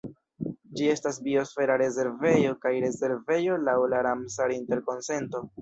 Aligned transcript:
Ĝi 0.79 0.87
estas 0.93 1.19
biosfera 1.27 1.75
rezervejo 1.83 2.55
kaj 2.65 2.73
rezervejo 2.87 3.61
laŭ 3.69 3.77
la 3.93 4.03
Ramsar-Interkonsento. 4.09 5.49